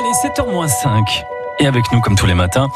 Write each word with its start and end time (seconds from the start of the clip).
Allez, 0.00 0.12
7h-5. 0.12 1.24
Et 1.58 1.66
avec 1.66 1.92
nous, 1.92 2.00
comme 2.00 2.16
tous 2.16 2.24
les 2.24 2.32
matins, 2.32 2.68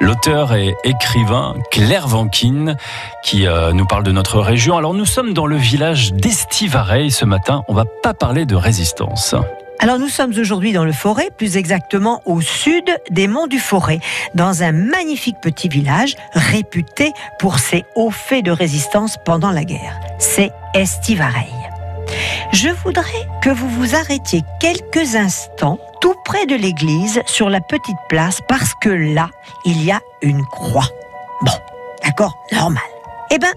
l'auteur 0.00 0.52
et 0.52 0.74
écrivain 0.82 1.54
Claire 1.70 2.08
Vanquine 2.08 2.76
qui 3.22 3.46
euh, 3.46 3.72
nous 3.72 3.86
parle 3.86 4.02
de 4.02 4.10
notre 4.10 4.40
région. 4.40 4.76
Alors 4.76 4.92
nous 4.92 5.04
sommes 5.04 5.32
dans 5.32 5.46
le 5.46 5.54
village 5.54 6.12
d'Estivareil 6.12 7.12
ce 7.12 7.24
matin. 7.24 7.62
On 7.68 7.74
va 7.74 7.84
pas 8.02 8.14
parler 8.14 8.46
de 8.46 8.56
résistance. 8.56 9.36
Alors 9.78 10.00
nous 10.00 10.08
sommes 10.08 10.32
aujourd'hui 10.36 10.72
dans 10.72 10.84
le 10.84 10.92
Forêt, 10.92 11.30
plus 11.36 11.56
exactement 11.56 12.20
au 12.24 12.40
sud 12.40 12.84
des 13.10 13.28
monts 13.28 13.46
du 13.46 13.60
Forêt, 13.60 14.00
dans 14.34 14.64
un 14.64 14.72
magnifique 14.72 15.36
petit 15.40 15.68
village 15.68 16.16
réputé 16.32 17.12
pour 17.38 17.60
ses 17.60 17.84
hauts 17.94 18.10
faits 18.10 18.44
de 18.44 18.50
résistance 18.50 19.18
pendant 19.24 19.52
la 19.52 19.62
guerre. 19.62 20.00
C'est 20.18 20.50
Estivareil. 20.74 21.54
Je 22.52 22.68
voudrais 22.68 23.28
que 23.40 23.50
vous 23.50 23.68
vous 23.68 23.94
arrêtiez 23.94 24.42
quelques 24.60 25.14
instants 25.14 25.78
tout 26.06 26.14
près 26.24 26.46
de 26.46 26.54
l'église 26.54 27.20
sur 27.26 27.50
la 27.50 27.60
petite 27.60 27.98
place 28.08 28.40
parce 28.46 28.74
que 28.80 28.88
là, 28.88 29.28
il 29.64 29.82
y 29.82 29.90
a 29.90 29.98
une 30.22 30.44
croix. 30.44 30.86
Bon, 31.42 31.50
d'accord, 32.04 32.38
normal. 32.52 32.84
Eh 33.32 33.38
ben, 33.38 33.52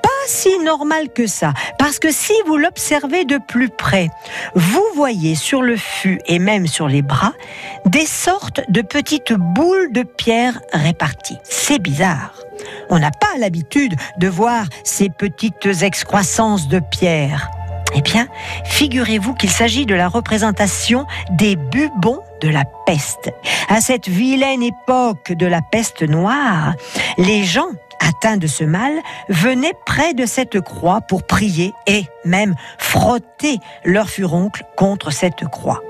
pas 0.00 0.08
si 0.28 0.56
normal 0.60 1.08
que 1.12 1.26
ça, 1.26 1.52
parce 1.76 1.98
que 1.98 2.12
si 2.12 2.32
vous 2.46 2.58
l'observez 2.58 3.24
de 3.24 3.38
plus 3.38 3.70
près, 3.70 4.08
vous 4.54 4.84
voyez 4.94 5.34
sur 5.34 5.62
le 5.62 5.76
fût 5.76 6.20
et 6.26 6.38
même 6.38 6.68
sur 6.68 6.86
les 6.86 7.02
bras 7.02 7.32
des 7.86 8.06
sortes 8.06 8.60
de 8.68 8.80
petites 8.80 9.32
boules 9.32 9.90
de 9.90 10.04
pierre 10.04 10.60
réparties. 10.72 11.38
C'est 11.42 11.80
bizarre. 11.80 12.36
On 12.88 13.00
n'a 13.00 13.10
pas 13.10 13.36
l'habitude 13.40 13.96
de 14.18 14.28
voir 14.28 14.66
ces 14.84 15.08
petites 15.08 15.82
excroissances 15.82 16.68
de 16.68 16.78
pierre. 16.78 17.50
Eh 17.94 18.02
bien, 18.02 18.26
figurez-vous 18.64 19.34
qu'il 19.34 19.50
s'agit 19.50 19.86
de 19.86 19.94
la 19.94 20.08
représentation 20.08 21.06
des 21.30 21.56
bubons 21.56 22.20
de 22.40 22.48
la 22.48 22.64
peste. 22.86 23.30
À 23.68 23.80
cette 23.80 24.08
vilaine 24.08 24.62
époque 24.62 25.32
de 25.32 25.46
la 25.46 25.62
peste 25.62 26.02
noire, 26.02 26.74
les 27.18 27.44
gens 27.44 27.68
atteints 28.00 28.36
de 28.36 28.46
ce 28.46 28.64
mal 28.64 28.92
venaient 29.28 29.74
près 29.86 30.14
de 30.14 30.26
cette 30.26 30.60
croix 30.60 31.00
pour 31.00 31.24
prier 31.24 31.72
et 31.86 32.04
même 32.24 32.54
frotter 32.78 33.58
leur 33.84 34.10
furoncle 34.10 34.64
contre 34.76 35.10
cette 35.10 35.48
croix. 35.48 35.80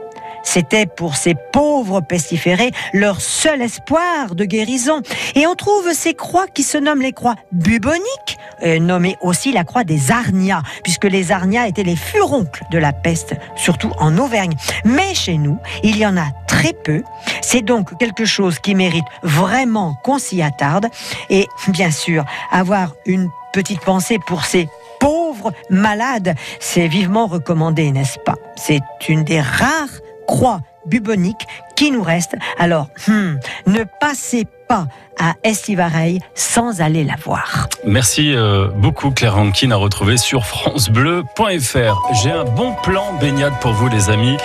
C'était 0.44 0.86
pour 0.86 1.16
ces 1.16 1.34
pauvres 1.52 2.00
pestiférés 2.00 2.70
leur 2.92 3.20
seul 3.20 3.60
espoir 3.62 4.34
de 4.34 4.44
guérison. 4.44 5.00
Et 5.34 5.46
on 5.46 5.54
trouve 5.54 5.92
ces 5.92 6.14
croix 6.14 6.46
qui 6.46 6.62
se 6.62 6.78
nomment 6.78 7.02
les 7.02 7.12
croix 7.12 7.34
buboniques, 7.50 8.38
nommées 8.62 9.16
aussi 9.20 9.50
la 9.50 9.64
croix 9.64 9.84
des 9.84 10.12
Arnias, 10.12 10.62
puisque 10.84 11.04
les 11.04 11.32
Arnias 11.32 11.66
étaient 11.66 11.82
les 11.82 11.96
furoncles 11.96 12.62
de 12.70 12.78
la 12.78 12.92
peste, 12.92 13.34
surtout 13.56 13.90
en 13.98 14.16
Auvergne. 14.18 14.54
Mais 14.84 15.14
chez 15.14 15.38
nous, 15.38 15.58
il 15.82 15.96
y 15.96 16.06
en 16.06 16.16
a 16.16 16.26
très 16.46 16.72
peu. 16.72 17.02
C'est 17.42 17.62
donc 17.62 17.98
quelque 17.98 18.24
chose 18.24 18.58
qui 18.58 18.74
mérite 18.74 19.04
vraiment 19.22 19.94
qu'on 20.04 20.18
s'y 20.18 20.42
attarde. 20.42 20.86
Et 21.30 21.48
bien 21.68 21.90
sûr, 21.90 22.24
avoir 22.52 22.94
une 23.06 23.28
petite 23.52 23.80
pensée 23.80 24.18
pour 24.26 24.44
ces 24.44 24.68
pauvres 25.00 25.52
malades, 25.70 26.34
c'est 26.60 26.88
vivement 26.88 27.26
recommandé, 27.26 27.90
n'est-ce 27.90 28.18
pas? 28.20 28.36
C'est 28.56 28.80
une 29.08 29.24
des 29.24 29.40
rares 29.40 30.00
croix 30.26 30.60
bubonique 30.86 31.46
qui 31.76 31.90
nous 31.90 32.02
reste. 32.02 32.36
Alors, 32.58 32.88
hmm, 33.08 33.36
ne 33.66 33.84
passez 34.00 34.46
pas 34.68 34.86
à 35.18 35.34
Estivareil 35.42 36.20
sans 36.34 36.80
aller 36.80 37.04
la 37.04 37.14
voir. 37.22 37.68
Merci 37.84 38.34
euh, 38.34 38.68
beaucoup 38.68 39.10
Claire 39.10 39.34
Rankin 39.34 39.70
à 39.70 39.76
retrouver 39.76 40.16
sur 40.16 40.44
francebleu.fr. 40.44 42.12
J'ai 42.22 42.30
un 42.30 42.44
bon 42.44 42.74
plan 42.82 43.14
baignade 43.20 43.54
pour 43.60 43.72
vous 43.72 43.88
les 43.88 44.10
amis. 44.10 44.36